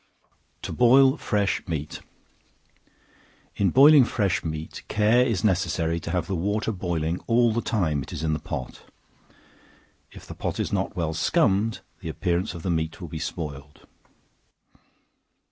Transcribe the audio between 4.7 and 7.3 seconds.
care is necessary to have the water boiling